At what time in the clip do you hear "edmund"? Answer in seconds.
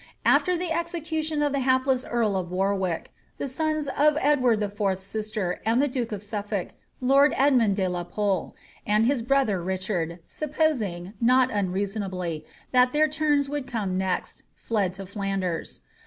7.37-7.75